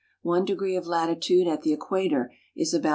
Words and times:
One 0.23 0.45
degree 0.45 0.75
of 0.75 0.87
latitude 0.87 1.45
at 1.47 1.61
the 1.61 1.73
equator 1.73 2.31
is 2.55 2.73
about 2.73 2.89
68. 2.89 2.89